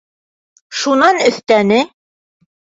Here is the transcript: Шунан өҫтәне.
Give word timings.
Шунан 0.79 1.21
өҫтәне. 1.27 1.79